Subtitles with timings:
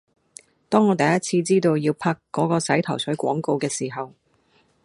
[0.67, 4.15] 當我第一次知道要拍嗰個洗頭水廣告嘅時候